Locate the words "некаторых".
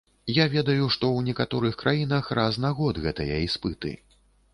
1.27-1.75